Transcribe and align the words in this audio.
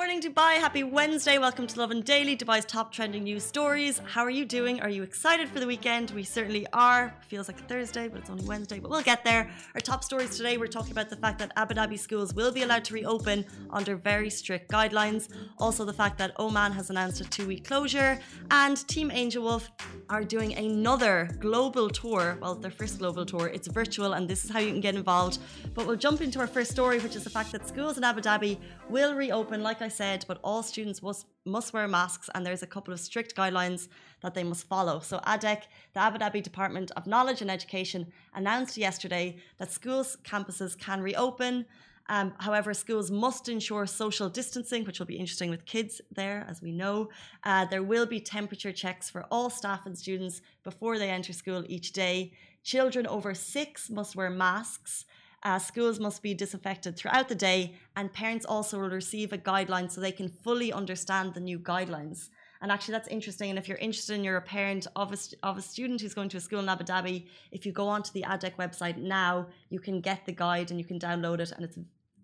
Morning, 0.00 0.22
Dubai. 0.22 0.54
Happy 0.56 0.82
Wednesday. 0.82 1.36
Welcome 1.36 1.66
to 1.66 1.78
Lovin 1.78 2.00
Daily, 2.00 2.34
Dubai's 2.34 2.64
top 2.64 2.90
trending 2.90 3.24
news 3.24 3.44
stories. 3.44 4.00
How 4.06 4.22
are 4.22 4.30
you 4.30 4.46
doing? 4.46 4.80
Are 4.80 4.88
you 4.88 5.02
excited 5.02 5.46
for 5.46 5.60
the 5.60 5.66
weekend? 5.66 6.10
We 6.12 6.22
certainly 6.22 6.66
are. 6.72 7.14
Feels 7.28 7.48
like 7.48 7.60
a 7.60 7.64
Thursday, 7.64 8.08
but 8.08 8.20
it's 8.20 8.30
only 8.30 8.46
Wednesday, 8.46 8.78
but 8.80 8.90
we'll 8.90 9.02
get 9.02 9.24
there. 9.24 9.50
Our 9.74 9.80
top 9.82 10.02
stories 10.02 10.34
today, 10.38 10.56
we're 10.56 10.68
talking 10.68 10.92
about 10.92 11.10
the 11.10 11.16
fact 11.16 11.38
that 11.40 11.52
Abu 11.54 11.74
Dhabi 11.74 11.98
schools 11.98 12.32
will 12.32 12.50
be 12.50 12.62
allowed 12.62 12.82
to 12.86 12.94
reopen 12.94 13.44
under 13.68 13.94
very 13.94 14.30
strict 14.30 14.70
guidelines. 14.72 15.28
Also, 15.58 15.84
the 15.84 15.92
fact 15.92 16.16
that 16.16 16.32
Oman 16.38 16.72
has 16.72 16.88
announced 16.88 17.20
a 17.20 17.24
two 17.24 17.46
week 17.46 17.68
closure, 17.68 18.18
and 18.50 18.88
Team 18.88 19.10
Angel 19.10 19.42
Wolf 19.42 19.70
are 20.08 20.24
doing 20.24 20.54
another 20.54 21.28
global 21.40 21.90
tour. 21.90 22.38
Well, 22.40 22.54
their 22.54 22.70
first 22.70 23.00
global 23.00 23.26
tour. 23.26 23.48
It's 23.48 23.68
virtual, 23.68 24.14
and 24.14 24.26
this 24.26 24.46
is 24.46 24.50
how 24.50 24.60
you 24.60 24.70
can 24.70 24.80
get 24.80 24.94
involved. 24.94 25.40
But 25.74 25.86
we'll 25.86 25.96
jump 25.96 26.22
into 26.22 26.38
our 26.40 26.46
first 26.46 26.70
story, 26.70 27.00
which 27.00 27.16
is 27.16 27.24
the 27.24 27.30
fact 27.38 27.52
that 27.52 27.68
schools 27.68 27.98
in 27.98 28.02
Abu 28.02 28.22
Dhabi 28.22 28.56
will 28.88 29.14
reopen, 29.14 29.62
like 29.62 29.82
I 29.82 29.89
said, 29.90 30.24
but 30.26 30.40
all 30.42 30.62
students 30.62 31.02
must 31.02 31.26
must 31.44 31.72
wear 31.72 31.88
masks 31.88 32.28
and 32.34 32.44
there's 32.44 32.62
a 32.62 32.66
couple 32.66 32.92
of 32.92 33.00
strict 33.00 33.34
guidelines 33.34 33.88
that 34.22 34.34
they 34.34 34.44
must 34.44 34.68
follow. 34.68 35.00
So 35.00 35.18
ADEC, 35.26 35.62
the 35.94 36.00
Abu 36.00 36.18
Dhabi 36.18 36.42
Department 36.42 36.90
of 36.96 37.06
Knowledge 37.06 37.40
and 37.40 37.50
Education, 37.50 38.06
announced 38.34 38.76
yesterday 38.76 39.36
that 39.58 39.72
schools 39.72 40.16
campuses 40.22 40.78
can 40.78 41.00
reopen. 41.00 41.66
Um, 42.10 42.34
however, 42.38 42.74
schools 42.74 43.10
must 43.10 43.48
ensure 43.48 43.86
social 43.86 44.28
distancing, 44.28 44.84
which 44.84 44.98
will 44.98 45.06
be 45.06 45.18
interesting 45.18 45.48
with 45.48 45.64
kids 45.64 46.00
there, 46.10 46.44
as 46.48 46.60
we 46.60 46.72
know. 46.72 47.08
Uh, 47.44 47.64
there 47.66 47.84
will 47.84 48.04
be 48.04 48.20
temperature 48.20 48.72
checks 48.72 49.08
for 49.08 49.26
all 49.30 49.48
staff 49.48 49.86
and 49.86 49.96
students 49.96 50.42
before 50.64 50.98
they 50.98 51.08
enter 51.08 51.32
school 51.32 51.64
each 51.68 51.92
day. 51.92 52.32
Children 52.64 53.06
over 53.06 53.32
six 53.32 53.88
must 53.88 54.16
wear 54.16 54.28
masks. 54.28 55.04
Uh, 55.42 55.58
schools 55.58 55.98
must 55.98 56.22
be 56.22 56.34
disinfected 56.34 56.96
throughout 56.96 57.28
the 57.28 57.34
day, 57.34 57.74
and 57.96 58.12
parents 58.12 58.44
also 58.44 58.78
will 58.78 58.90
receive 58.90 59.32
a 59.32 59.38
guideline 59.38 59.90
so 59.90 60.00
they 60.00 60.12
can 60.12 60.28
fully 60.28 60.72
understand 60.72 61.32
the 61.32 61.40
new 61.40 61.58
guidelines. 61.58 62.28
And 62.62 62.70
actually, 62.70 62.92
that's 62.92 63.08
interesting. 63.08 63.48
And 63.48 63.58
if 63.58 63.68
you're 63.68 63.78
interested 63.78 64.14
and 64.14 64.24
you're 64.24 64.36
a 64.36 64.42
parent 64.42 64.86
of 64.94 65.12
a, 65.12 65.18
of 65.42 65.56
a 65.56 65.62
student 65.62 66.02
who's 66.02 66.12
going 66.12 66.28
to 66.30 66.36
a 66.36 66.40
school 66.40 66.60
in 66.60 66.68
Abu 66.68 66.84
Dhabi, 66.84 67.26
if 67.52 67.64
you 67.64 67.72
go 67.72 67.88
onto 67.88 68.12
the 68.12 68.22
ADEC 68.22 68.56
website 68.56 68.98
now, 68.98 69.46
you 69.70 69.80
can 69.80 70.02
get 70.02 70.26
the 70.26 70.32
guide 70.32 70.70
and 70.70 70.78
you 70.78 70.84
can 70.84 70.98
download 70.98 71.40
it. 71.40 71.52
And 71.52 71.64
it's 71.64 71.78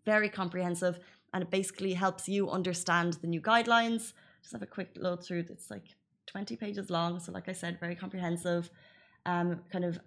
very 0.05 0.28
comprehensive 0.28 1.00
and 1.33 1.42
it 1.42 1.50
basically 1.50 1.94
helps 1.94 2.28
you 2.28 2.50
understand 2.50 3.14
the 3.14 3.27
new 3.27 3.41
guidelines. 3.41 4.12
Just 4.42 4.53
have 4.53 4.62
a 4.62 4.67
quick 4.67 4.91
load 4.97 5.25
through. 5.25 5.47
It's 5.50 5.70
like 5.70 5.84
20 6.27 6.56
pages 6.56 6.91
long. 6.91 7.19
So, 7.19 7.33
like 7.33 7.48
I 7.48 7.53
said, 7.53 7.81
very 7.81 7.94
comprehensive. 7.94 8.70
Um, 9.25 9.61
kind 9.72 9.84
of 9.84 9.98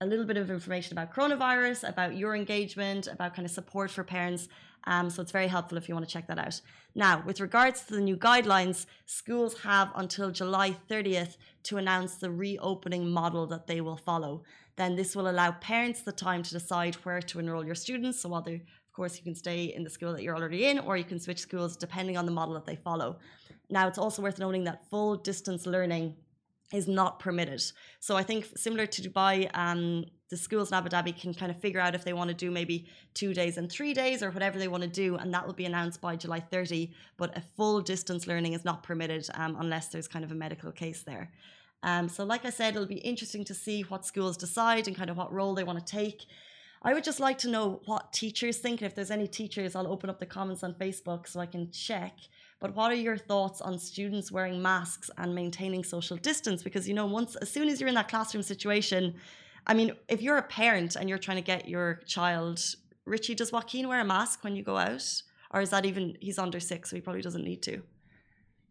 a 0.00 0.06
little 0.06 0.24
bit 0.24 0.36
of 0.36 0.50
information 0.50 0.96
about 0.96 1.14
coronavirus, 1.14 1.88
about 1.88 2.16
your 2.16 2.34
engagement, 2.34 3.06
about 3.06 3.34
kind 3.34 3.46
of 3.46 3.52
support 3.52 3.90
for 3.90 4.04
parents. 4.04 4.48
Um, 4.86 5.08
so 5.08 5.22
it's 5.22 5.32
very 5.32 5.48
helpful 5.48 5.78
if 5.78 5.88
you 5.88 5.94
want 5.94 6.06
to 6.06 6.12
check 6.12 6.26
that 6.26 6.38
out. 6.38 6.60
Now, 6.94 7.22
with 7.24 7.40
regards 7.40 7.82
to 7.84 7.94
the 7.94 8.00
new 8.00 8.16
guidelines, 8.16 8.86
schools 9.06 9.60
have 9.62 9.90
until 9.96 10.30
July 10.30 10.76
30th 10.90 11.36
to 11.64 11.78
announce 11.78 12.16
the 12.16 12.30
reopening 12.30 13.08
model 13.08 13.46
that 13.46 13.66
they 13.66 13.80
will 13.80 13.96
follow. 13.96 14.42
Then 14.76 14.96
this 14.96 15.16
will 15.16 15.30
allow 15.30 15.52
parents 15.52 16.02
the 16.02 16.12
time 16.12 16.42
to 16.42 16.50
decide 16.50 16.96
where 16.96 17.22
to 17.22 17.38
enroll 17.38 17.64
your 17.64 17.74
students. 17.74 18.20
So 18.20 18.28
while 18.28 18.42
they 18.42 18.62
of 18.94 18.96
course, 18.96 19.16
you 19.16 19.24
can 19.24 19.34
stay 19.34 19.64
in 19.64 19.82
the 19.82 19.90
school 19.90 20.12
that 20.12 20.22
you're 20.22 20.36
already 20.36 20.66
in, 20.66 20.78
or 20.78 20.96
you 20.96 21.02
can 21.02 21.18
switch 21.18 21.40
schools 21.40 21.76
depending 21.76 22.16
on 22.16 22.26
the 22.26 22.30
model 22.30 22.54
that 22.54 22.64
they 22.64 22.76
follow. 22.76 23.18
Now, 23.68 23.88
it's 23.88 23.98
also 23.98 24.22
worth 24.22 24.38
noting 24.38 24.62
that 24.64 24.88
full 24.88 25.16
distance 25.16 25.66
learning 25.66 26.14
is 26.74 26.88
not 26.88 27.18
permitted. 27.18 27.62
So 28.00 28.16
I 28.16 28.22
think 28.22 28.46
similar 28.56 28.86
to 28.86 29.02
Dubai, 29.02 29.50
um, 29.54 30.04
the 30.30 30.36
schools 30.36 30.70
in 30.70 30.74
Abu 30.74 30.88
Dhabi 30.88 31.18
can 31.18 31.32
kind 31.32 31.50
of 31.50 31.60
figure 31.60 31.80
out 31.80 31.94
if 31.94 32.04
they 32.04 32.12
want 32.12 32.28
to 32.28 32.34
do 32.34 32.50
maybe 32.50 32.88
two 33.14 33.32
days 33.32 33.56
and 33.56 33.70
three 33.70 33.94
days 33.94 34.22
or 34.22 34.30
whatever 34.30 34.58
they 34.58 34.68
want 34.68 34.82
to 34.82 34.88
do, 34.88 35.16
and 35.16 35.32
that 35.32 35.46
will 35.46 35.54
be 35.54 35.64
announced 35.64 36.00
by 36.00 36.16
July 36.16 36.40
30. 36.40 36.92
But 37.16 37.36
a 37.36 37.42
full 37.56 37.80
distance 37.80 38.26
learning 38.26 38.54
is 38.54 38.64
not 38.64 38.82
permitted 38.82 39.28
um, 39.34 39.56
unless 39.60 39.88
there's 39.88 40.08
kind 40.08 40.24
of 40.24 40.32
a 40.32 40.34
medical 40.34 40.72
case 40.72 41.02
there. 41.02 41.30
Um, 41.84 42.08
so, 42.08 42.24
like 42.24 42.44
I 42.44 42.50
said, 42.50 42.74
it'll 42.74 42.86
be 42.86 42.96
interesting 42.96 43.44
to 43.44 43.54
see 43.54 43.82
what 43.82 44.06
schools 44.06 44.36
decide 44.36 44.88
and 44.88 44.96
kind 44.96 45.10
of 45.10 45.16
what 45.16 45.32
role 45.32 45.54
they 45.54 45.64
want 45.64 45.78
to 45.78 45.84
take. 45.84 46.24
I 46.82 46.92
would 46.94 47.04
just 47.04 47.20
like 47.20 47.38
to 47.38 47.48
know 47.48 47.80
what 47.86 48.12
teachers 48.12 48.58
think. 48.58 48.82
If 48.82 48.94
there's 48.94 49.10
any 49.10 49.26
teachers, 49.26 49.74
I'll 49.76 49.86
open 49.86 50.10
up 50.10 50.18
the 50.18 50.26
comments 50.26 50.62
on 50.62 50.74
Facebook 50.74 51.28
so 51.28 51.40
I 51.40 51.46
can 51.46 51.70
check. 51.70 52.14
But 52.60 52.74
what 52.74 52.90
are 52.90 52.96
your 52.96 53.16
thoughts 53.16 53.60
on 53.60 53.78
students 53.78 54.32
wearing 54.32 54.62
masks 54.62 55.10
and 55.18 55.34
maintaining 55.34 55.84
social 55.84 56.16
distance? 56.16 56.62
Because 56.62 56.88
you 56.88 56.94
know, 56.94 57.06
once 57.06 57.36
as 57.36 57.50
soon 57.50 57.68
as 57.68 57.80
you're 57.80 57.88
in 57.88 57.94
that 57.94 58.08
classroom 58.08 58.42
situation, 58.42 59.14
I 59.66 59.74
mean, 59.74 59.92
if 60.08 60.22
you're 60.22 60.38
a 60.38 60.42
parent 60.42 60.96
and 60.96 61.08
you're 61.08 61.18
trying 61.18 61.36
to 61.38 61.42
get 61.42 61.68
your 61.68 62.00
child, 62.06 62.62
Richie, 63.04 63.34
does 63.34 63.52
Joaquin 63.52 63.88
wear 63.88 64.00
a 64.00 64.04
mask 64.04 64.44
when 64.44 64.56
you 64.56 64.62
go 64.62 64.76
out, 64.76 65.22
or 65.50 65.60
is 65.60 65.70
that 65.70 65.84
even 65.84 66.16
he's 66.20 66.38
under 66.38 66.60
six, 66.60 66.90
so 66.90 66.96
he 66.96 67.02
probably 67.02 67.22
doesn't 67.22 67.44
need 67.44 67.62
to? 67.62 67.82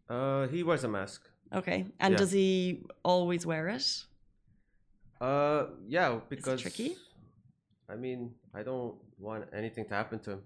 Uh, 0.08 0.46
he 0.48 0.62
wears 0.62 0.84
a 0.84 0.88
mask. 0.88 1.22
Okay, 1.52 1.86
and 2.00 2.12
yeah. 2.12 2.18
does 2.18 2.32
he 2.32 2.82
always 3.04 3.46
wear 3.46 3.68
it? 3.68 4.04
Uh, 5.20 5.66
yeah, 5.86 6.18
because 6.28 6.60
tricky. 6.60 6.96
I 7.88 7.96
mean, 7.96 8.34
I 8.54 8.62
don't 8.62 8.94
want 9.18 9.44
anything 9.52 9.84
to 9.86 9.94
happen 9.94 10.18
to 10.20 10.32
him 10.32 10.40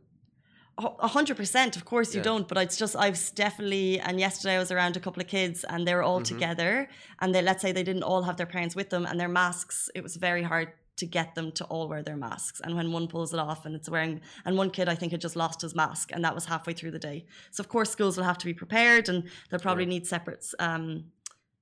hundred 0.79 1.37
percent 1.37 1.77
of 1.77 1.85
course 1.85 2.15
you 2.15 2.21
yeah. 2.21 2.25
don't 2.25 2.47
but 2.47 2.57
it's 2.59 2.77
just 2.77 2.95
i've 2.95 3.19
definitely 3.35 3.99
and 3.99 4.21
yesterday 4.21 4.55
i 4.55 4.59
was 4.59 4.71
around 4.71 4.97
a 4.97 5.01
couple 5.01 5.21
of 5.21 5.27
kids 5.27 5.65
and 5.65 5.87
they 5.87 5.95
were 5.95 6.03
all 6.03 6.21
mm-hmm. 6.21 6.35
together 6.35 6.89
and 7.21 7.35
they 7.35 7.43
let's 7.43 7.61
say 7.63 7.73
they 7.73 7.83
didn't 7.83 8.05
all 8.05 8.23
have 8.23 8.37
their 8.37 8.47
parents 8.47 8.77
with 8.77 8.91
them 8.91 9.05
and 9.05 9.19
their 9.19 9.29
masks 9.29 9.91
it 9.95 10.03
was 10.03 10.17
very 10.17 10.43
hard 10.43 10.69
to 10.97 11.07
get 11.07 11.35
them 11.35 11.51
to 11.53 11.65
all 11.65 11.89
wear 11.89 12.03
their 12.03 12.17
masks 12.17 12.61
and 12.63 12.77
when 12.77 12.93
one 12.93 13.09
pulls 13.09 13.33
it 13.35 13.41
off 13.41 13.67
and 13.67 13.75
it's 13.75 13.89
wearing 13.89 14.21
and 14.45 14.57
one 14.57 14.71
kid 14.71 14.89
i 14.89 14.95
think 14.95 15.11
had 15.11 15.21
just 15.21 15.37
lost 15.37 15.61
his 15.63 15.75
mask 15.75 16.11
and 16.13 16.25
that 16.25 16.35
was 16.35 16.45
halfway 16.45 16.73
through 16.73 16.91
the 16.91 16.99
day 16.99 17.25
so 17.51 17.61
of 17.61 17.69
course 17.69 17.91
schools 17.91 18.17
will 18.17 18.25
have 18.25 18.39
to 18.39 18.47
be 18.47 18.55
prepared 18.55 19.09
and 19.09 19.25
they'll 19.51 19.61
probably 19.61 19.85
yeah. 19.85 19.91
need 19.91 20.07
separate 20.07 20.45
um 20.61 21.05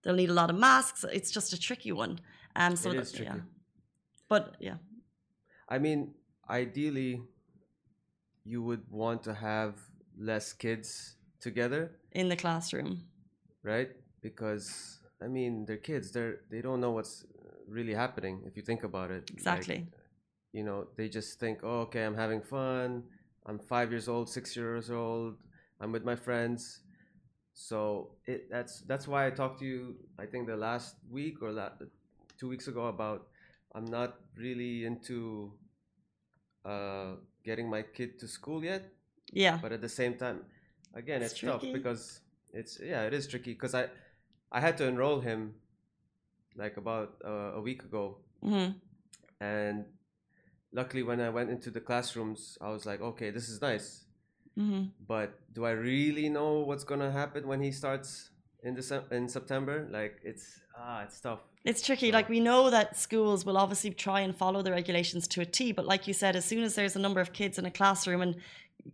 they'll 0.02 0.14
need 0.14 0.30
a 0.30 0.34
lot 0.34 0.50
of 0.50 0.56
masks 0.56 1.04
it's 1.10 1.30
just 1.30 1.52
a 1.52 1.58
tricky 1.58 1.92
one 1.92 2.18
um 2.54 2.76
so 2.76 2.90
it 2.90 2.96
is 2.96 3.12
tricky. 3.12 3.30
yeah 3.30 3.40
but 4.28 4.56
yeah 4.58 4.74
i 5.68 5.78
mean 5.78 6.14
ideally 6.50 7.22
you 8.46 8.62
would 8.62 8.82
want 8.90 9.22
to 9.24 9.34
have 9.34 9.74
less 10.18 10.52
kids 10.52 11.16
together? 11.40 11.90
In 12.12 12.28
the 12.28 12.36
classroom. 12.36 13.02
Right? 13.62 13.90
Because 14.22 15.00
i 15.22 15.26
mean 15.26 15.64
they're 15.66 15.84
kids. 15.92 16.12
They're 16.12 16.40
they 16.50 16.60
don't 16.60 16.80
know 16.80 16.92
what's 16.92 17.24
really 17.68 17.94
happening 17.94 18.42
if 18.46 18.56
you 18.56 18.62
think 18.62 18.84
about 18.84 19.10
it. 19.10 19.30
Exactly. 19.32 19.78
Like, 19.78 19.86
you 20.52 20.62
know 20.62 20.86
they 20.96 21.08
just 21.08 21.38
think 21.40 21.60
oh, 21.62 21.80
okay 21.86 22.04
i'm 22.04 22.14
having 22.14 22.40
fun. 22.40 23.02
I'm 23.46 23.58
five 23.58 23.90
years 23.90 24.08
old 24.08 24.28
six 24.28 24.56
years 24.56 24.90
old. 24.90 25.34
I'm 25.80 25.92
with 25.92 26.04
my 26.04 26.16
friends. 26.16 26.80
So 27.54 28.10
it 28.26 28.50
that's 28.50 28.82
that's 28.82 29.08
why 29.08 29.26
i 29.26 29.30
talked 29.30 29.60
to 29.60 29.66
you 29.66 29.96
i 30.18 30.26
think 30.26 30.46
the 30.46 30.56
last 30.56 30.96
week 31.10 31.42
or 31.42 31.52
la- 31.52 31.72
two 32.38 32.48
weeks 32.48 32.68
ago 32.68 32.86
about 32.86 33.28
i'm 33.74 33.86
not 33.86 34.20
really 34.36 34.84
into 34.84 35.52
uh 36.66 37.16
getting 37.46 37.70
my 37.70 37.82
kid 37.82 38.18
to 38.20 38.26
school 38.28 38.62
yet. 38.62 38.82
Yeah. 39.32 39.58
But 39.62 39.72
at 39.72 39.80
the 39.80 39.88
same 39.88 40.14
time, 40.14 40.40
again, 40.94 41.22
it's, 41.22 41.32
it's 41.32 41.40
tough 41.40 41.62
because 41.62 42.20
it's 42.52 42.78
yeah, 42.82 43.02
it 43.08 43.14
is 43.14 43.26
tricky 43.26 43.52
because 43.52 43.74
I 43.74 43.88
I 44.50 44.60
had 44.60 44.76
to 44.78 44.84
enroll 44.86 45.20
him 45.20 45.54
like 46.56 46.76
about 46.76 47.14
uh, 47.24 47.58
a 47.58 47.60
week 47.60 47.82
ago, 47.84 48.18
mm-hmm. 48.44 48.72
and 49.40 49.84
luckily 50.72 51.02
when 51.02 51.20
I 51.20 51.30
went 51.30 51.50
into 51.50 51.70
the 51.70 51.80
classrooms, 51.80 52.58
I 52.60 52.70
was 52.70 52.86
like, 52.86 53.00
okay, 53.00 53.30
this 53.30 53.48
is 53.48 53.60
nice. 53.60 54.04
Mm-hmm. 54.58 54.84
But 55.06 55.38
do 55.52 55.64
I 55.66 55.72
really 55.72 56.28
know 56.28 56.60
what's 56.60 56.84
gonna 56.84 57.12
happen 57.12 57.46
when 57.46 57.60
he 57.60 57.72
starts 57.72 58.30
in 58.66 58.74
December 58.74 59.14
in 59.14 59.28
September? 59.28 59.86
Like 59.90 60.18
it's 60.22 60.60
ah, 60.76 61.02
it's 61.04 61.20
tough. 61.20 61.40
It's 61.64 61.82
tricky. 61.82 62.12
Like 62.12 62.28
we 62.28 62.40
know 62.40 62.70
that 62.70 62.96
schools 62.96 63.44
will 63.46 63.56
obviously 63.56 63.90
try 63.90 64.20
and 64.20 64.34
follow 64.34 64.62
the 64.62 64.72
regulations 64.72 65.26
to 65.28 65.40
a 65.40 65.46
T, 65.46 65.72
but 65.72 65.86
like 65.86 66.06
you 66.06 66.14
said, 66.14 66.36
as 66.36 66.44
soon 66.44 66.62
as 66.62 66.74
there's 66.74 66.96
a 66.96 66.98
number 66.98 67.20
of 67.20 67.32
kids 67.32 67.58
in 67.58 67.64
a 67.64 67.70
classroom 67.70 68.20
and 68.20 68.36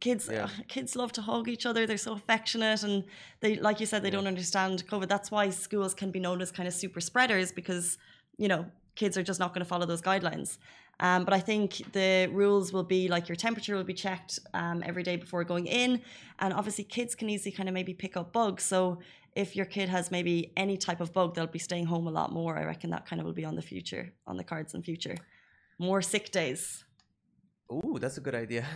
kids 0.00 0.28
yeah. 0.30 0.44
uh, 0.44 0.48
kids 0.68 0.94
love 0.94 1.12
to 1.12 1.22
hug 1.22 1.48
each 1.48 1.66
other, 1.66 1.86
they're 1.86 1.96
so 1.96 2.12
affectionate 2.12 2.82
and 2.82 3.04
they 3.40 3.56
like 3.56 3.80
you 3.80 3.86
said 3.86 4.02
they 4.02 4.08
yeah. 4.08 4.16
don't 4.16 4.26
understand 4.26 4.86
COVID. 4.86 5.08
That's 5.08 5.30
why 5.30 5.50
schools 5.50 5.94
can 5.94 6.10
be 6.10 6.20
known 6.20 6.40
as 6.42 6.52
kind 6.52 6.68
of 6.68 6.74
super 6.74 7.00
spreaders 7.00 7.50
because, 7.50 7.98
you 8.36 8.48
know, 8.48 8.66
kids 8.94 9.16
are 9.16 9.22
just 9.22 9.40
not 9.40 9.54
going 9.54 9.64
to 9.64 9.68
follow 9.68 9.86
those 9.86 10.02
guidelines. 10.02 10.58
Um, 11.00 11.24
but 11.24 11.34
I 11.34 11.40
think 11.40 11.92
the 11.92 12.28
rules 12.32 12.72
will 12.72 12.84
be 12.84 13.08
like 13.08 13.28
your 13.28 13.36
temperature 13.36 13.74
will 13.74 13.84
be 13.84 13.94
checked 13.94 14.38
um, 14.54 14.82
every 14.86 15.02
day 15.02 15.16
before 15.16 15.42
going 15.44 15.66
in. 15.66 16.00
And 16.38 16.54
obviously, 16.54 16.84
kids 16.84 17.14
can 17.14 17.28
easily 17.28 17.52
kind 17.52 17.68
of 17.68 17.74
maybe 17.74 17.92
pick 17.92 18.16
up 18.16 18.32
bugs. 18.32 18.62
So 18.62 19.00
if 19.34 19.56
your 19.56 19.66
kid 19.66 19.88
has 19.88 20.10
maybe 20.10 20.52
any 20.56 20.76
type 20.76 21.00
of 21.00 21.12
bug, 21.12 21.34
they'll 21.34 21.46
be 21.46 21.58
staying 21.58 21.86
home 21.86 22.06
a 22.06 22.10
lot 22.10 22.32
more. 22.32 22.58
I 22.58 22.64
reckon 22.64 22.90
that 22.90 23.06
kind 23.06 23.20
of 23.20 23.26
will 23.26 23.32
be 23.32 23.44
on 23.44 23.56
the 23.56 23.62
future, 23.62 24.12
on 24.26 24.36
the 24.36 24.44
cards 24.44 24.74
in 24.74 24.82
future. 24.82 25.16
More 25.78 26.02
sick 26.02 26.30
days. 26.30 26.84
Oh, 27.70 27.98
that's 27.98 28.18
a 28.18 28.20
good 28.20 28.34
idea. 28.34 28.66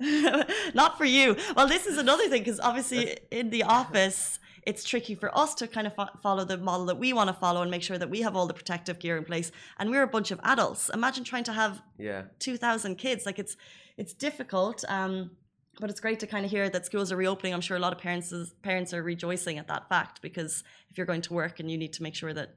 Not 0.74 0.98
for 0.98 1.04
you. 1.04 1.36
Well, 1.56 1.68
this 1.68 1.86
is 1.86 1.98
another 1.98 2.28
thing 2.28 2.42
because 2.42 2.60
obviously 2.60 3.16
in 3.30 3.50
the 3.50 3.62
office, 3.62 4.38
it's 4.66 4.84
tricky 4.84 5.14
for 5.14 5.36
us 5.36 5.54
to 5.56 5.66
kind 5.66 5.86
of 5.86 5.94
fo- 5.94 6.08
follow 6.22 6.44
the 6.44 6.58
model 6.58 6.86
that 6.86 6.98
we 6.98 7.12
want 7.12 7.28
to 7.28 7.34
follow 7.34 7.62
and 7.62 7.70
make 7.70 7.82
sure 7.82 7.98
that 7.98 8.10
we 8.10 8.20
have 8.22 8.36
all 8.36 8.46
the 8.46 8.54
protective 8.54 8.98
gear 8.98 9.16
in 9.16 9.24
place. 9.24 9.50
And 9.78 9.90
we're 9.90 10.02
a 10.02 10.08
bunch 10.08 10.30
of 10.30 10.40
adults. 10.42 10.90
Imagine 10.92 11.24
trying 11.24 11.44
to 11.44 11.52
have 11.52 11.82
Yeah. 11.98 12.22
2,000 12.38 12.96
kids. 12.96 13.26
Like 13.26 13.38
it's 13.38 13.56
it's 13.96 14.14
difficult. 14.14 14.84
Um, 14.88 15.32
but 15.80 15.90
it's 15.90 16.00
great 16.00 16.18
to 16.20 16.26
kind 16.26 16.44
of 16.44 16.50
hear 16.50 16.68
that 16.70 16.86
schools 16.86 17.12
are 17.12 17.16
reopening. 17.16 17.54
I'm 17.54 17.60
sure 17.60 17.76
a 17.76 17.80
lot 17.80 17.92
of 17.92 17.98
parents 18.00 18.32
parents 18.62 18.92
are 18.92 19.02
rejoicing 19.02 19.58
at 19.58 19.68
that 19.68 19.88
fact 19.88 20.20
because 20.22 20.64
if 20.90 20.96
you're 20.98 21.06
going 21.06 21.22
to 21.22 21.34
work 21.34 21.60
and 21.60 21.70
you 21.70 21.78
need 21.78 21.92
to 21.94 22.02
make 22.02 22.14
sure 22.16 22.32
that 22.34 22.54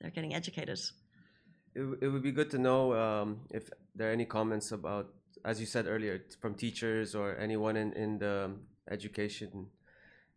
they're 0.00 0.10
getting 0.10 0.34
educated. 0.34 0.80
It, 1.74 1.82
it 2.02 2.08
would 2.08 2.22
be 2.22 2.32
good 2.32 2.50
to 2.50 2.58
know 2.58 2.92
um, 2.94 3.40
if 3.50 3.70
there 3.94 4.08
are 4.08 4.12
any 4.12 4.24
comments 4.24 4.72
about, 4.72 5.10
as 5.44 5.60
you 5.60 5.66
said 5.66 5.86
earlier, 5.86 6.24
from 6.40 6.54
teachers 6.54 7.14
or 7.14 7.36
anyone 7.38 7.76
in, 7.76 7.92
in 7.92 8.18
the 8.18 8.52
education. 8.90 9.66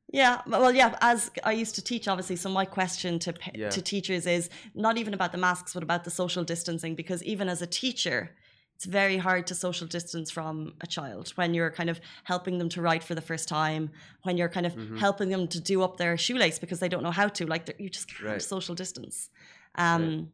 Yeah, 0.10 0.42
well, 0.48 0.72
yeah. 0.74 0.98
As 1.02 1.32
I 1.44 1.52
used 1.52 1.76
to 1.76 1.82
teach, 1.84 2.08
obviously, 2.08 2.38
so 2.38 2.50
my 2.50 2.66
question 2.66 3.20
to 3.20 3.34
Yeah. 3.54 3.70
to 3.70 3.82
teachers 3.82 4.26
is 4.26 4.50
not 4.74 4.98
even 4.98 5.14
about 5.14 5.32
the 5.34 5.38
masks, 5.38 5.74
but 5.74 5.84
about 5.84 6.04
the 6.06 6.12
social 6.12 6.44
distancing. 6.46 6.96
Because 6.96 7.22
even 7.24 7.50
as 7.50 7.62
a 7.62 7.68
teacher, 7.68 8.32
it's 8.76 8.86
very 8.86 9.18
hard 9.18 9.48
to 9.48 9.56
social 9.56 9.88
distance 9.88 10.32
from 10.32 10.76
a 10.82 10.88
child 10.88 11.30
when 11.36 11.54
you're 11.54 11.72
kind 11.72 11.90
of 11.90 12.00
helping 12.24 12.58
them 12.58 12.70
to 12.70 12.82
write 12.82 13.04
for 13.04 13.16
the 13.16 13.22
first 13.22 13.50
time, 13.50 13.90
when 14.24 14.38
you're 14.38 14.50
kind 14.50 14.66
of 14.66 14.74
Mm-hmm. 14.76 14.98
helping 14.98 15.30
them 15.30 15.48
to 15.50 15.60
do 15.60 15.82
up 15.84 15.98
their 15.98 16.16
shoelace 16.18 16.58
because 16.60 16.80
they 16.80 16.88
don't 16.90 17.04
know 17.04 17.12
how 17.12 17.28
to. 17.28 17.46
Like 17.46 17.76
you 17.80 17.90
just 17.90 18.08
can't 18.08 18.24
Right. 18.30 18.42
social 18.42 18.76
distance. 18.76 19.30
Um, 19.76 20.02
Right. 20.04 20.26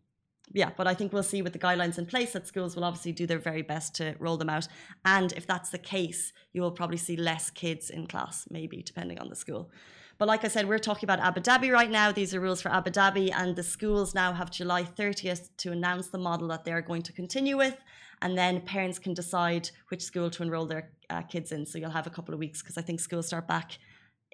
Yeah, 0.51 0.71
but 0.75 0.87
I 0.87 0.93
think 0.93 1.13
we'll 1.13 1.23
see 1.23 1.41
with 1.41 1.53
the 1.53 1.59
guidelines 1.59 1.97
in 1.97 2.05
place 2.05 2.33
that 2.33 2.47
schools 2.47 2.75
will 2.75 2.83
obviously 2.83 3.11
do 3.11 3.25
their 3.25 3.39
very 3.39 3.61
best 3.61 3.95
to 3.95 4.15
roll 4.19 4.37
them 4.37 4.49
out. 4.49 4.67
And 5.05 5.31
if 5.33 5.47
that's 5.47 5.69
the 5.69 5.77
case, 5.77 6.33
you 6.51 6.61
will 6.61 6.71
probably 6.71 6.97
see 6.97 7.15
less 7.15 7.49
kids 7.49 7.89
in 7.89 8.07
class, 8.07 8.45
maybe 8.51 8.81
depending 8.83 9.19
on 9.19 9.29
the 9.29 9.35
school. 9.35 9.71
But 10.19 10.27
like 10.27 10.45
I 10.45 10.47
said, 10.47 10.67
we're 10.67 10.79
talking 10.79 11.07
about 11.07 11.19
Abu 11.19 11.41
Dhabi 11.41 11.71
right 11.71 11.89
now. 11.89 12.11
These 12.11 12.35
are 12.35 12.39
rules 12.39 12.61
for 12.61 12.71
Abu 12.71 12.91
Dhabi, 12.91 13.33
and 13.33 13.55
the 13.55 13.63
schools 13.63 14.13
now 14.13 14.31
have 14.31 14.51
July 14.51 14.83
30th 14.83 15.49
to 15.57 15.71
announce 15.71 16.09
the 16.09 16.19
model 16.19 16.47
that 16.49 16.65
they're 16.65 16.81
going 16.81 17.01
to 17.03 17.13
continue 17.13 17.57
with. 17.57 17.75
And 18.21 18.37
then 18.37 18.61
parents 18.61 18.99
can 18.99 19.13
decide 19.13 19.69
which 19.89 20.03
school 20.03 20.29
to 20.29 20.43
enroll 20.43 20.65
their 20.65 20.91
uh, 21.09 21.23
kids 21.23 21.51
in. 21.51 21.65
So 21.65 21.77
you'll 21.77 21.89
have 21.89 22.07
a 22.07 22.11
couple 22.11 22.33
of 22.33 22.39
weeks 22.39 22.61
because 22.61 22.77
I 22.77 22.81
think 22.81 22.99
schools 22.99 23.27
start 23.27 23.47
back 23.47 23.77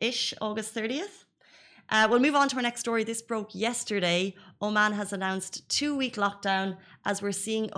ish 0.01 0.33
August 0.41 0.75
30th. 0.75 1.25
Uh, 1.91 2.07
we'll 2.09 2.19
move 2.19 2.35
on 2.35 2.47
to 2.47 2.55
our 2.55 2.61
next 2.61 2.81
story. 2.81 3.03
This 3.03 3.21
broke 3.21 3.55
yesterday. 3.55 4.35
Oman 4.61 4.93
has 4.93 5.11
announced 5.11 5.67
two-week 5.69 6.17
lockdown 6.17 6.77
as 7.05 7.21
we're 7.21 7.31
seeing 7.31 7.71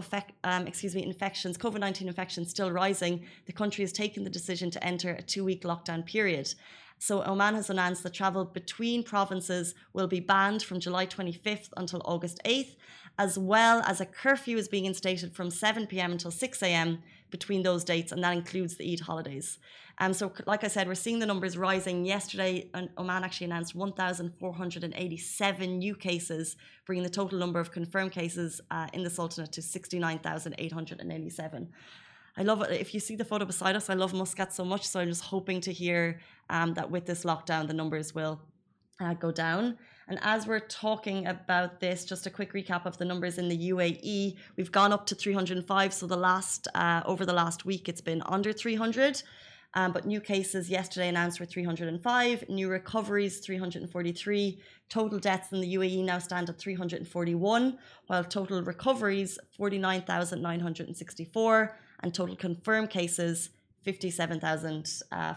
um, 0.43 0.67
excuse 0.67 0.93
me, 0.93 1.03
infections, 1.03 1.57
COVID-19 1.57 2.07
infections 2.07 2.49
still 2.49 2.71
rising. 2.71 3.23
The 3.45 3.53
country 3.53 3.83
has 3.83 3.93
taken 3.93 4.25
the 4.25 4.29
decision 4.29 4.69
to 4.71 4.83
enter 4.83 5.11
a 5.11 5.21
two-week 5.21 5.63
lockdown 5.63 6.05
period. 6.05 6.53
So 7.01 7.21
Oman 7.24 7.56
has 7.56 7.69
announced 7.71 8.03
that 8.03 8.13
travel 8.13 8.45
between 8.45 9.01
provinces 9.01 9.74
will 9.92 10.06
be 10.06 10.19
banned 10.19 10.62
from 10.62 10.80
July 10.80 11.07
25th 11.07 11.69
until 11.75 12.03
August 12.06 12.39
8th, 12.45 12.75
as 13.18 13.39
well 13.39 13.81
as 13.88 14.00
a 14.00 14.06
curfew 14.06 14.56
is 14.56 14.68
being 14.68 14.86
instated 14.86 15.33
from 15.33 15.50
7 15.50 15.88
p.m. 15.88 16.12
until 16.12 16.30
6 16.30 16.62
a.m. 16.62 17.01
between 17.31 17.63
those 17.63 17.83
dates, 17.83 18.12
and 18.12 18.24
that 18.24 18.38
includes 18.38 18.77
the 18.77 18.94
Eid 18.94 19.00
holidays. 19.00 19.57
Um, 19.98 20.13
so, 20.13 20.31
like 20.45 20.63
I 20.63 20.68
said, 20.68 20.88
we're 20.88 20.94
seeing 20.94 21.18
the 21.18 21.25
numbers 21.25 21.57
rising. 21.57 22.06
Yesterday, 22.06 22.69
Oman 22.95 23.24
actually 23.24 23.45
announced 23.45 23.74
1,487 23.74 25.80
new 25.80 25.95
cases, 25.95 26.56
bringing 26.86 27.04
the 27.04 27.09
total 27.09 27.39
number 27.39 27.59
of 27.59 27.71
confirmed 27.71 28.12
cases 28.12 28.62
uh, 28.69 28.86
in 28.94 29.01
the 29.01 29.09
Sultanate 29.09 29.51
to 29.54 29.63
69,887. 29.63 31.68
I 32.38 32.44
love 32.44 32.62
it. 32.62 32.80
If 32.80 32.94
you 32.94 33.00
see 33.00 33.16
the 33.16 33.25
photo 33.25 33.45
beside 33.45 33.75
us, 33.75 33.89
I 33.89 33.94
love 33.94 34.13
Muscat 34.13 34.54
so 34.54 34.63
much. 34.63 34.88
So 34.88 35.00
I'm 35.00 35.10
just 35.10 35.24
hoping 35.24 35.62
to 35.62 35.74
hear 35.74 36.19
um, 36.50 36.74
that 36.75 36.89
with 36.89 37.06
this 37.06 37.24
lockdown, 37.24 37.68
the 37.68 37.74
numbers 37.74 38.16
will 38.16 38.39
uh, 39.00 39.13
go 39.16 39.31
down. 39.31 39.78
And 40.07 40.19
as 40.22 40.48
we're 40.48 40.60
talking 40.60 41.28
about 41.28 41.80
this, 41.80 42.06
just 42.06 42.25
a 42.25 42.30
quick 42.30 42.54
recap 42.54 42.86
of 42.86 42.98
the 42.98 43.06
numbers 43.06 43.38
in 43.38 43.48
the 43.48 43.69
UAE. 43.69 44.36
We've 44.57 44.72
gone 44.72 44.92
up 44.92 45.06
to 45.07 45.16
305. 45.16 45.94
So 45.94 46.07
the 46.07 46.18
last 46.18 46.68
uh, 46.75 47.01
over 47.06 47.25
the 47.25 47.33
last 47.33 47.66
week, 47.66 47.88
it's 47.88 48.01
been 48.01 48.22
under 48.25 48.54
300. 48.54 49.24
Um, 49.74 49.94
but 49.94 50.06
new 50.06 50.19
cases 50.19 50.69
yesterday 50.69 51.07
announced 51.07 51.39
were 51.39 51.45
305, 51.45 52.50
new 52.50 52.68
recoveries 52.68 53.39
343, 53.39 54.60
total 54.89 55.18
deaths 55.18 55.54
in 55.54 55.62
the 55.62 55.75
UAE 55.75 56.04
now 56.04 56.19
stand 56.19 56.50
at 56.50 56.60
341, 56.60 57.78
while 58.07 58.25
total 58.25 58.62
recoveries 58.63 59.39
49,964, 59.56 61.78
and 62.03 62.13
total 62.13 62.36
confirmed 62.36 62.89
cases 62.89 63.50
57,498. 63.83 65.06
Uh, 65.12 65.33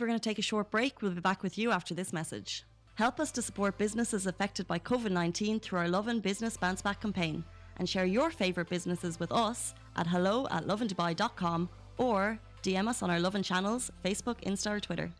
We're 0.00 0.06
going 0.06 0.18
to 0.18 0.22
take 0.28 0.38
a 0.38 0.42
short 0.42 0.70
break. 0.70 1.02
We'll 1.02 1.12
be 1.12 1.20
back 1.20 1.42
with 1.42 1.58
you 1.58 1.70
after 1.70 1.94
this 1.94 2.12
message. 2.12 2.64
Help 2.94 3.20
us 3.20 3.30
to 3.32 3.42
support 3.42 3.78
businesses 3.78 4.26
affected 4.26 4.66
by 4.66 4.78
COVID 4.78 5.10
19 5.10 5.60
through 5.60 5.78
our 5.78 5.88
Lovin 5.88 6.20
Business 6.20 6.56
Bounce 6.56 6.82
Back 6.82 7.00
campaign 7.00 7.44
and 7.76 7.88
share 7.88 8.06
your 8.06 8.30
favourite 8.30 8.68
businesses 8.68 9.20
with 9.20 9.30
us 9.30 9.74
at 9.96 10.06
hello 10.06 10.48
at 10.50 10.66
lovindubai.com 10.66 11.68
or 11.96 12.40
DM 12.62 12.88
us 12.88 13.02
on 13.02 13.10
our 13.10 13.20
Lovin 13.20 13.42
channels, 13.42 13.90
Facebook, 14.04 14.42
Insta, 14.42 14.72
or 14.72 14.80
Twitter. 14.80 15.12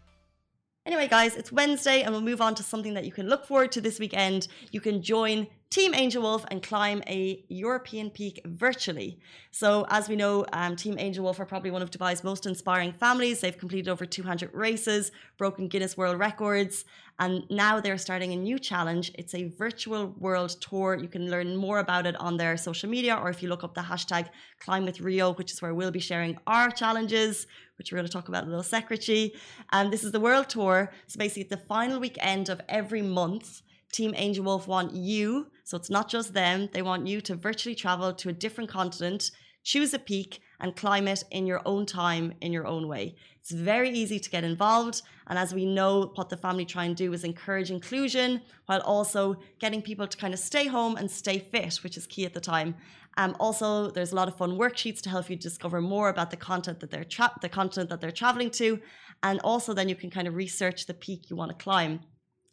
Anyway, 0.87 1.07
guys, 1.07 1.37
it's 1.37 1.53
Wednesday, 1.53 2.03
and 2.03 2.13
we'll 2.13 2.23
move 2.23 2.41
on 2.41 2.55
to 2.55 2.63
something 2.63 2.95
that 2.95 3.05
you 3.05 3.13
can 3.13 3.29
look 3.29 3.45
forward 3.45 3.71
to 3.73 3.81
this 3.81 3.99
weekend. 3.99 4.49
You 4.73 4.81
can 4.81 5.03
join 5.03 5.47
Team 5.71 5.95
Angel 5.95 6.23
Wolf 6.23 6.47
and 6.51 6.63
climb 6.63 7.03
a 7.07 7.45
European 7.51 8.09
peak 8.09 8.41
virtually. 8.47 9.21
So, 9.51 9.87
as 9.91 10.09
we 10.09 10.17
know, 10.17 10.47
um, 10.55 10.77
Team 10.77 10.97
Angel 10.99 11.23
Wolf 11.23 11.39
are 11.41 11.45
probably 11.45 11.71
one 11.71 11.83
of 11.83 11.91
Dubai's 11.91 12.25
most 12.25 12.47
inspiring 12.47 12.91
families. 12.91 13.41
They've 13.41 13.57
completed 13.57 13.91
over 13.91 14.07
200 14.07 14.55
races, 14.55 15.13
broken 15.37 15.69
Guinness 15.69 15.95
World 15.95 16.19
Records, 16.19 16.87
and 17.19 17.45
now 17.51 17.81
they're 17.81 17.99
starting 17.99 18.33
a 18.33 18.37
new 18.37 18.59
challenge. 18.59 19.13
It's 19.19 19.35
a 19.35 19.49
virtual 19.49 20.15
world 20.19 20.57
tour. 20.59 20.97
You 20.97 21.09
can 21.09 21.31
learn 21.31 21.55
more 21.55 21.81
about 21.81 22.07
it 22.07 22.19
on 22.19 22.39
their 22.39 22.57
social 22.57 22.89
media, 22.89 23.15
or 23.17 23.29
if 23.29 23.43
you 23.43 23.51
look 23.51 23.63
up 23.63 23.75
the 23.75 23.83
hashtag 23.83 24.31
Climb 24.61 24.87
with 24.87 25.01
which 25.01 25.53
is 25.53 25.61
where 25.61 25.75
we'll 25.75 25.91
be 25.91 26.01
sharing 26.01 26.39
our 26.47 26.71
challenges, 26.71 27.47
which 27.77 27.93
we're 27.93 27.97
going 27.97 28.07
to 28.07 28.13
talk 28.13 28.29
about 28.29 28.45
a 28.45 28.47
little 28.47 28.63
secretary. 28.63 29.35
And 29.71 29.93
this 29.93 30.03
is 30.03 30.13
the 30.13 30.21
world 30.21 30.49
tour. 30.49 30.91
So, 31.09 31.19
basically, 31.19 31.43
at 31.43 31.51
the 31.51 31.67
final 31.69 32.01
weekend 32.01 32.49
of 32.49 32.63
every 32.71 33.03
month, 33.03 33.61
Team 33.93 34.15
Angel 34.17 34.45
Wolf 34.45 34.69
want 34.69 34.95
you, 34.95 35.47
so 35.65 35.77
it's 35.77 35.91
not 35.91 36.09
just 36.09 36.35
them, 36.35 36.69
they 36.73 36.83
want 36.83 37.07
you 37.07 37.21
to 37.23 37.35
virtually 37.35 37.75
travel 37.75 38.13
to 38.13 38.29
a 38.29 38.33
different 38.33 38.71
continent, 38.71 39.31
choose 39.65 39.93
a 39.95 39.99
peak, 39.99 40.41
and 40.61 40.77
climb 40.77 41.09
it 41.09 41.23
in 41.31 41.47
your 41.47 41.63
own 41.65 41.87
time, 41.87 42.35
in 42.41 42.53
your 42.53 42.67
own 42.67 42.89
way. 42.89 43.15
It's 43.41 43.53
very 43.53 43.91
easy 43.91 44.19
to 44.19 44.31
get 44.31 44.45
involved. 44.45 45.03
And 45.29 45.39
as 45.39 45.55
we 45.55 45.65
know, 45.65 46.13
what 46.17 46.29
the 46.29 46.37
family 46.37 46.65
try 46.65 46.85
and 46.85 46.97
do 46.97 47.13
is 47.13 47.25
encourage 47.25 47.71
inclusion 47.71 48.43
while 48.67 48.81
also 48.81 49.37
getting 49.59 49.83
people 49.83 50.07
to 50.07 50.17
kind 50.17 50.35
of 50.35 50.41
stay 50.41 50.67
home 50.67 50.97
and 50.97 51.11
stay 51.11 51.39
fit, 51.39 51.77
which 51.77 51.97
is 51.97 52.07
key 52.07 52.27
at 52.27 52.35
the 52.35 52.41
time. 52.41 52.75
Um, 53.17 53.37
also, 53.41 53.91
there's 53.91 54.13
a 54.13 54.15
lot 54.15 54.29
of 54.29 54.37
fun 54.37 54.59
worksheets 54.59 55.01
to 55.03 55.11
help 55.11 55.29
you 55.31 55.37
discover 55.37 55.81
more 55.81 56.09
about 56.09 56.31
the 56.31 56.37
content 56.37 56.81
that 56.81 56.91
they're 56.91 57.07
the 57.41 57.49
content 57.49 57.89
that 57.91 58.01
they're 58.01 58.13
traveling 58.13 58.51
to, 58.53 58.81
and 59.23 59.41
also 59.41 59.75
then 59.75 59.89
you 59.89 59.97
can 59.97 60.11
kind 60.11 60.29
of 60.29 60.35
research 60.35 60.87
the 60.87 60.95
peak 60.95 61.29
you 61.31 61.37
want 61.37 61.51
to 61.51 61.65
climb. 61.65 62.01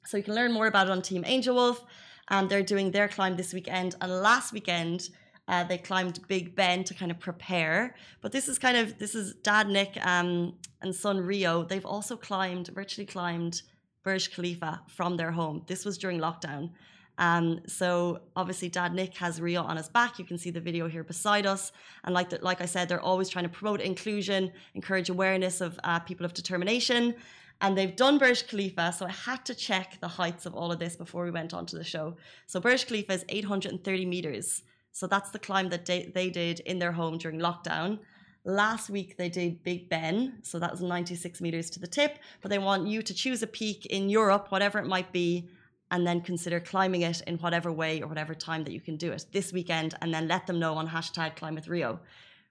So 0.06 0.18
you 0.18 0.24
can 0.24 0.36
learn 0.36 0.52
more 0.52 0.68
about 0.68 0.88
it 0.88 0.92
on 0.92 1.02
Team 1.02 1.24
Angel 1.26 1.56
Wolf. 1.56 1.84
Um, 2.30 2.48
they're 2.48 2.64
doing 2.64 2.92
their 2.92 3.08
climb 3.08 3.36
this 3.36 3.54
weekend, 3.54 3.96
and 4.02 4.12
last 4.12 4.54
weekend 4.54 5.10
uh, 5.48 5.64
they 5.64 5.78
climbed 5.78 6.20
Big 6.28 6.56
Ben 6.56 6.84
to 6.84 6.94
kind 6.94 7.12
of 7.12 7.20
prepare. 7.20 7.96
But 8.22 8.32
this 8.32 8.48
is 8.48 8.58
kind 8.58 8.78
of 8.78 8.98
this 8.98 9.16
is 9.16 9.36
Dad 9.44 9.68
Nick 9.70 9.98
um, 10.06 10.56
and 10.82 10.94
son 10.94 11.20
Rio. 11.20 11.64
They've 11.64 11.86
also 11.86 12.16
climbed, 12.16 12.68
virtually 12.70 13.06
climbed 13.06 13.62
Burj 14.04 14.34
Khalifa 14.34 14.82
from 14.88 15.18
their 15.18 15.32
home. 15.32 15.64
This 15.68 15.86
was 15.86 15.98
during 15.98 16.20
lockdown. 16.20 16.72
Um, 17.18 17.62
so 17.66 18.20
obviously, 18.36 18.70
Dad 18.70 18.94
Nick 18.94 19.16
has 19.18 19.40
Rio 19.40 19.62
on 19.64 19.78
his 19.78 19.88
back. 19.88 20.20
You 20.20 20.26
can 20.26 20.38
see 20.38 20.50
the 20.50 20.60
video 20.60 20.88
here 20.88 21.04
beside 21.04 21.46
us. 21.46 21.72
And 22.04 22.14
like 22.14 22.30
the, 22.30 22.40
like 22.42 22.62
I 22.62 22.66
said, 22.66 22.90
they're 22.90 23.02
always 23.02 23.30
trying 23.30 23.46
to 23.46 23.50
promote 23.50 23.82
inclusion, 23.82 24.52
encourage 24.74 25.10
awareness 25.10 25.62
of 25.62 25.80
uh, 25.84 26.00
people 26.00 26.26
of 26.26 26.34
determination. 26.34 27.16
And 27.62 27.78
they've 27.78 27.96
done 27.96 28.18
Burj 28.18 28.48
Khalifa, 28.48 28.94
so 28.94 29.06
I 29.06 29.12
had 29.12 29.46
to 29.46 29.56
check 29.56 29.98
the 30.02 30.08
heights 30.08 30.46
of 30.46 30.54
all 30.54 30.72
of 30.72 30.80
this 30.80 30.96
before 30.96 31.24
we 31.24 31.32
went 31.32 31.54
on 31.54 31.66
to 31.68 31.78
the 31.78 31.84
show. 31.84 32.18
So 32.48 32.60
Burj 32.60 32.88
Khalifa 32.88 33.14
is 33.14 33.26
830 33.30 34.06
meters. 34.06 34.64
So 34.92 35.08
that's 35.08 35.32
the 35.32 35.40
climb 35.40 35.70
that 35.70 35.86
they, 35.86 36.12
they 36.14 36.30
did 36.30 36.60
in 36.62 36.80
their 36.80 36.92
home 36.92 37.18
during 37.18 37.40
lockdown. 37.40 38.00
Last 38.44 38.90
week 38.90 39.18
they 39.18 39.30
did 39.30 39.64
Big 39.64 39.90
Ben, 39.90 40.40
so 40.44 40.60
that 40.60 40.72
was 40.72 40.82
96 40.82 41.42
meters 41.42 41.70
to 41.72 41.80
the 41.80 41.88
tip. 41.88 42.20
But 42.42 42.50
they 42.50 42.60
want 42.60 42.88
you 42.88 43.02
to 43.02 43.14
choose 43.14 43.42
a 43.42 43.48
peak 43.48 43.86
in 43.88 44.10
Europe, 44.10 44.52
whatever 44.52 44.80
it 44.80 44.88
might 44.88 45.12
be, 45.12 45.50
and 45.92 46.06
then 46.06 46.22
consider 46.22 46.60
climbing 46.60 47.02
it 47.02 47.22
in 47.22 47.38
whatever 47.38 47.72
way 47.72 48.02
or 48.02 48.08
whatever 48.08 48.34
time 48.34 48.64
that 48.64 48.74
you 48.74 48.82
can 48.82 48.98
do 48.98 49.12
it 49.12 49.26
this 49.32 49.54
weekend, 49.54 49.96
and 50.02 50.14
then 50.14 50.28
let 50.28 50.46
them 50.46 50.60
know 50.60 50.76
on 50.76 50.90
hashtag 50.90 51.36
Climb 51.36 51.56
with 51.56 51.68
Rio. 51.68 52.00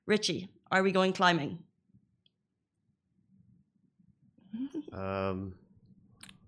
Richie, 0.06 0.48
are 0.70 0.82
we 0.82 0.92
going 0.92 1.12
climbing? 1.12 1.58
Um, 4.94 5.54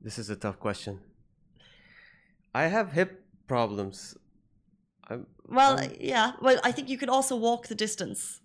this 0.00 0.19
is 0.19 0.31
a 0.31 0.37
tough 0.37 0.59
question. 0.61 1.00
I 2.55 2.65
have 2.65 2.93
hip 2.93 3.25
problems. 3.47 4.17
I'm 5.09 5.26
Well, 5.49 5.79
Um, 5.79 5.93
yeah. 6.00 6.33
Well, 6.41 6.59
I 6.65 6.73
think 6.73 6.88
you 6.88 6.99
could 6.99 7.09
also 7.09 7.37
walk 7.37 7.67
the 7.67 7.75
distance. 7.75 8.41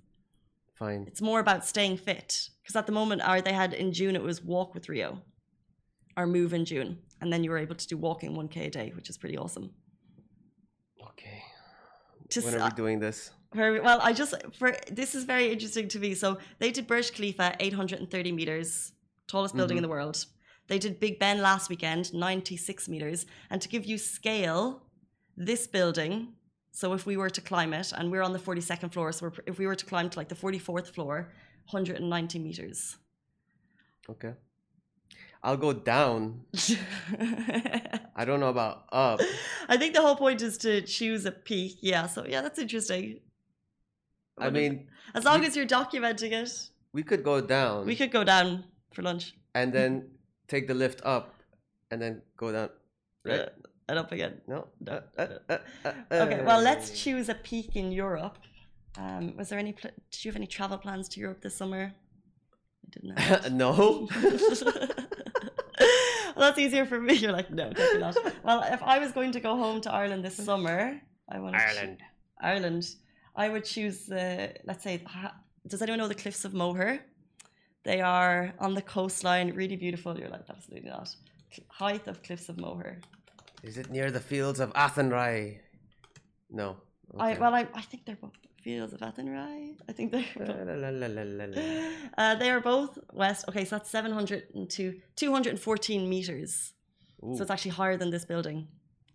fine. 0.76 1.06
It's 1.08 1.22
more 1.22 1.40
about 1.40 1.64
staying 1.66 1.98
fit 1.98 2.50
because 2.62 2.76
at 2.76 2.88
the 2.88 2.92
moment, 2.92 3.22
or 3.28 3.40
they 3.42 3.54
had 3.54 3.74
in 3.74 3.94
June 3.94 4.16
it 4.16 4.24
was 4.24 4.44
walk 4.44 4.74
with 4.74 4.90
Rio, 4.90 5.22
or 6.18 6.26
move 6.26 6.54
in 6.54 6.66
June, 6.66 6.98
and 7.20 7.32
then 7.32 7.44
you 7.44 7.52
were 7.52 7.60
able 7.60 7.76
to 7.76 7.88
do 7.88 7.98
walking 7.98 8.36
one 8.36 8.48
k 8.48 8.66
a 8.66 8.70
day, 8.72 8.92
which 8.96 9.10
is 9.10 9.18
pretty 9.18 9.38
awesome. 9.38 9.70
Okay. 11.10 11.44
To 12.30 12.42
When 12.42 12.56
are 12.56 12.66
we 12.70 12.76
doing 12.76 13.00
this? 13.00 13.32
Very 13.54 13.80
well. 13.80 14.00
I 14.02 14.14
just 14.14 14.34
for 14.60 14.76
this 14.92 15.14
is 15.14 15.24
very 15.26 15.52
interesting 15.52 15.88
to 15.90 16.00
me. 16.00 16.16
So 16.16 16.40
they 16.60 16.72
did 16.72 16.88
Burj 16.88 17.12
Khalifa, 17.14 17.56
830 17.60 18.32
meters, 18.32 18.94
tallest 19.32 19.56
building 19.56 19.78
in 19.78 19.84
mm-hmm. 19.84 19.90
the 19.90 19.96
world. 19.96 20.26
They 20.68 20.80
did 20.80 21.00
Big 21.00 21.20
Ben 21.20 21.42
last 21.42 21.70
weekend, 21.70 22.14
96 22.14 22.88
meters. 22.88 23.26
And 23.50 23.62
to 23.62 23.68
give 23.68 23.86
you 23.86 23.98
scale, 23.98 24.84
this 25.36 25.68
building. 25.68 26.34
So 26.72 26.94
if 26.94 27.06
we 27.06 27.18
were 27.18 27.30
to 27.30 27.42
climb 27.42 27.74
it, 27.74 27.92
and 27.98 28.12
we're 28.12 28.22
on 28.22 28.34
the 28.34 28.40
42nd 28.40 28.94
floor, 28.94 29.12
so 29.12 29.26
we're, 29.26 29.34
if 29.46 29.58
we 29.58 29.68
were 29.68 29.76
to 29.76 29.86
climb 29.86 30.10
to 30.10 30.20
like 30.20 30.30
the 30.30 30.36
44th 30.36 30.88
floor, 30.88 31.34
190 31.70 32.40
meters. 32.40 32.98
Okay. 34.10 34.34
I'll 35.44 35.58
go 35.58 35.74
down. 35.74 36.42
I 38.16 38.26
don't 38.26 38.40
know 38.40 38.50
about 38.50 38.86
up. 38.92 39.20
I 39.68 39.78
think 39.78 39.96
the 39.96 40.02
whole 40.02 40.16
point 40.16 40.42
is 40.42 40.58
to 40.60 40.82
choose 40.82 41.26
a 41.26 41.32
peak. 41.32 41.78
Yeah. 41.82 42.08
So 42.08 42.26
yeah, 42.28 42.42
that's 42.42 42.60
interesting. 42.60 43.20
I 44.38 44.48
if- 44.48 44.54
mean, 44.54 44.88
as 45.16 45.26
long 45.26 45.42
we- 45.42 45.48
as 45.48 45.56
you're 45.56 45.66
documenting 45.66 46.32
it, 46.32 46.70
we 46.94 47.04
could 47.04 47.24
go 47.24 47.40
down 47.40 47.86
we 47.86 47.96
could 47.96 48.12
go 48.12 48.24
down 48.24 48.66
for 48.94 49.02
lunch. 49.02 49.34
and 49.56 49.74
then 49.74 50.10
take 50.48 50.68
the 50.68 50.74
lift 50.74 51.02
up 51.06 51.36
and 51.92 52.02
then 52.02 52.22
go 52.38 52.52
down. 52.52 52.70
Right? 53.26 53.40
Uh, 53.42 53.50
and 53.90 54.00
up 54.00 54.12
again. 54.12 54.42
No? 54.48 54.68
No. 54.80 55.02
Uh, 55.18 55.28
uh, 55.50 55.58
uh, 55.86 55.92
uh, 56.12 56.16
Okay, 56.26 56.44
well, 56.46 56.62
let's 56.62 56.90
uh. 56.92 56.96
choose 56.96 57.30
a 57.30 57.36
peak 57.36 57.76
in 57.76 57.92
Europe. 57.92 58.38
Um, 58.98 59.36
was 59.38 59.50
there 59.50 59.60
any? 59.60 59.74
Pl- 59.74 59.92
did 60.12 60.26
you 60.26 60.32
have 60.32 60.36
any 60.38 60.48
travel 60.48 60.78
plans 60.78 61.08
to 61.10 61.20
Europe 61.20 61.42
this 61.42 61.56
summer? 61.56 61.94
I 62.86 62.88
didn't. 62.94 63.52
No. 63.64 64.08
well, 66.36 66.46
that's 66.48 66.60
easier 66.60 66.86
for 66.86 67.00
me. 67.00 67.14
You're 67.16 67.32
like, 67.32 67.50
no, 67.52 67.70
definitely 67.72 68.00
not. 68.00 68.18
Well, 68.44 68.64
if 68.72 68.82
I 68.84 69.00
was 69.00 69.12
going 69.12 69.32
to 69.34 69.40
go 69.40 69.56
home 69.56 69.82
to 69.82 69.92
Ireland 69.92 70.24
this 70.26 70.36
summer, 70.38 71.00
I 71.30 71.40
want 71.40 71.56
Ireland. 71.56 72.00
Ireland. 72.42 72.84
I 73.36 73.50
would 73.50 73.66
choose 73.66 74.06
the. 74.06 74.54
Let's 74.66 74.84
say, 74.84 75.04
does 75.68 75.82
anyone 75.82 76.00
know 76.00 76.08
the 76.08 76.16
Cliffs 76.16 76.44
of 76.46 76.54
Moher? 76.54 77.00
They 77.84 78.02
are 78.02 78.54
on 78.60 78.74
the 78.76 78.82
coastline, 78.82 79.54
really 79.56 79.76
beautiful. 79.76 80.18
You're 80.18 80.30
like, 80.30 80.46
absolutely 80.50 80.90
not. 80.90 81.16
Height 81.68 82.08
of 82.08 82.22
Cliffs 82.24 82.48
of 82.50 82.58
Moher. 82.60 83.00
Is 83.64 83.78
it 83.78 83.90
near 83.90 84.12
the 84.12 84.20
fields 84.20 84.60
of 84.60 84.72
Athenry? 84.74 85.60
No. 86.50 86.78
I 87.18 87.38
well, 87.38 87.54
I, 87.54 87.68
I 87.74 87.82
think 87.82 88.06
they're 88.06 88.16
both 88.16 88.32
fields 88.64 88.94
of 88.94 89.02
Athenry. 89.02 89.76
I 89.90 89.92
think 89.92 90.12
they're. 90.12 90.26
Both, 90.38 90.50
uh, 92.18 92.36
they 92.36 92.50
are 92.50 92.62
both 92.62 92.98
west. 93.12 93.46
Okay, 93.50 93.66
so 93.66 93.76
that's 93.78 93.90
702, 93.90 94.96
214 95.16 96.10
meters. 96.10 96.74
Ooh. 97.24 97.36
So 97.36 97.42
it's 97.42 97.52
actually 97.52 97.72
higher 97.72 97.98
than 97.98 98.10
this 98.12 98.26
building. 98.26 98.68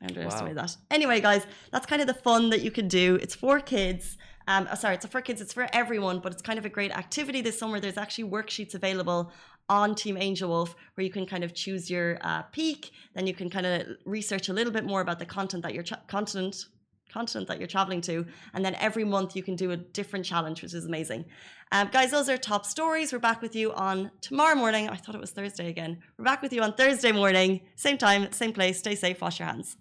I 0.03 0.07
underestimated 0.07 0.57
Wow. 0.57 0.63
that. 0.67 0.77
Anyway, 0.91 1.21
guys, 1.21 1.47
that's 1.73 1.87
kind 1.87 2.03
of 2.03 2.07
the 2.09 2.15
fun 2.15 2.51
that 2.51 2.61
you 2.63 2.71
can 2.71 2.87
do. 2.89 3.17
It's 3.23 3.35
for 3.35 3.61
kids. 3.61 4.19
Um, 4.47 4.69
oh, 4.71 4.75
sorry, 4.75 4.95
it's 4.95 5.07
for 5.07 5.21
kids. 5.21 5.41
It's 5.41 5.53
for 5.53 5.69
everyone, 5.73 6.21
but 6.21 6.33
it's 6.33 6.43
kind 6.43 6.59
of 6.59 6.65
a 6.65 6.69
great 6.69 6.93
activity 6.93 7.41
this 7.41 7.59
summer. 7.59 7.81
There's 7.81 7.97
actually 7.97 8.31
worksheets 8.31 8.75
available 8.75 9.33
on 9.69 9.95
Team 9.95 10.17
Angel 10.17 10.49
Wolf 10.49 10.77
where 10.95 11.05
you 11.05 11.11
can 11.11 11.27
kind 11.27 11.43
of 11.45 11.55
choose 11.55 11.91
your 11.91 12.19
uh, 12.21 12.43
peak. 12.43 12.93
Then 13.15 13.27
you 13.27 13.35
can 13.35 13.51
kind 13.51 13.67
of 13.67 13.87
research 14.05 14.49
a 14.49 14.53
little 14.53 14.73
bit 14.73 14.85
more 14.85 15.01
about 15.01 15.19
the 15.19 15.27
content 15.27 15.63
that 15.65 15.75
you're 15.75 15.83
tra- 15.83 16.03
continent 16.07 16.67
continent 17.13 17.47
that 17.49 17.59
you're 17.59 17.69
traveling 17.69 18.01
to. 18.01 18.27
And 18.53 18.65
then 18.65 18.75
every 18.75 19.05
month 19.05 19.37
you 19.37 19.43
can 19.43 19.55
do 19.55 19.71
a 19.71 19.77
different 19.77 20.25
challenge 20.25 20.63
which 20.63 20.75
is 20.75 20.87
amazing. 20.87 21.25
Um, 21.73 21.89
guys 21.93 22.11
those 22.11 22.29
are 22.29 22.37
top 22.37 22.67
stories. 22.67 23.13
We're 23.13 23.21
back 23.21 23.43
with 23.43 23.55
you 23.55 23.73
on 23.73 24.11
tomorrow 24.21 24.57
morning. 24.57 24.89
I 24.89 24.97
thought 24.97 25.15
it 25.15 25.21
was 25.21 25.31
thursday 25.31 25.69
again. 25.69 25.99
We're 26.19 26.25
back 26.25 26.43
with 26.43 26.53
you 26.53 26.63
on 26.63 26.75
thursday 26.75 27.13
morning. 27.13 27.61
Same 27.77 27.97
time 27.97 28.33
same 28.33 28.53
place. 28.53 28.79
Stay 28.79 28.95
safe. 28.95 29.21
Wash 29.21 29.39
your 29.39 29.49
hands. 29.49 29.77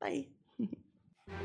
Bye 0.00 0.37